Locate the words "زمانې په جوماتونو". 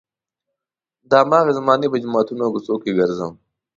1.59-2.41